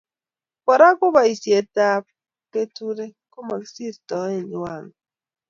[0.65, 2.03] Kora ko boisietab
[2.51, 4.97] keturek komokisirtoe kiwango